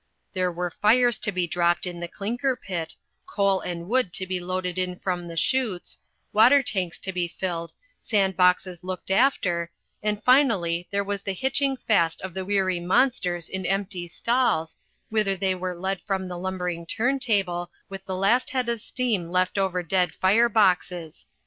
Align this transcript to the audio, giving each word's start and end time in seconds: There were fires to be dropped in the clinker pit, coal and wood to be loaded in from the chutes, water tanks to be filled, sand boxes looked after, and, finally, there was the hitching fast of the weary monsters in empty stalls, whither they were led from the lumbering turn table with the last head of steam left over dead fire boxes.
There 0.33 0.51
were 0.51 0.71
fires 0.71 1.19
to 1.19 1.31
be 1.31 1.45
dropped 1.45 1.85
in 1.85 1.99
the 1.99 2.07
clinker 2.07 2.55
pit, 2.55 2.95
coal 3.27 3.59
and 3.61 3.87
wood 3.87 4.11
to 4.13 4.25
be 4.25 4.39
loaded 4.39 4.79
in 4.79 4.97
from 4.97 5.27
the 5.27 5.37
chutes, 5.37 5.99
water 6.33 6.63
tanks 6.63 6.97
to 6.97 7.13
be 7.13 7.27
filled, 7.27 7.73
sand 8.01 8.35
boxes 8.35 8.83
looked 8.83 9.11
after, 9.11 9.69
and, 10.01 10.23
finally, 10.23 10.87
there 10.89 11.03
was 11.03 11.21
the 11.21 11.33
hitching 11.33 11.77
fast 11.77 12.19
of 12.23 12.33
the 12.33 12.43
weary 12.43 12.79
monsters 12.79 13.47
in 13.47 13.63
empty 13.63 14.07
stalls, 14.07 14.75
whither 15.09 15.37
they 15.37 15.53
were 15.53 15.77
led 15.79 16.01
from 16.01 16.27
the 16.27 16.37
lumbering 16.39 16.87
turn 16.87 17.19
table 17.19 17.69
with 17.87 18.03
the 18.05 18.15
last 18.15 18.49
head 18.49 18.69
of 18.69 18.81
steam 18.81 19.29
left 19.29 19.59
over 19.59 19.83
dead 19.83 20.13
fire 20.13 20.49
boxes. 20.49 21.27